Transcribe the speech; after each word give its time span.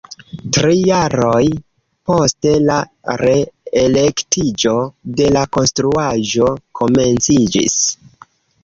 Tri 0.55 0.77
jaroj 0.85 1.41
poste, 2.11 2.55
la 2.71 2.79
re-erektiĝo 3.23 4.75
de 5.21 5.29
la 5.39 5.45
konstruaĵo 5.61 6.53
komenciĝis. 6.83 7.83